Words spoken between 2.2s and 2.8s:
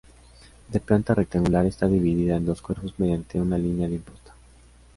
en dos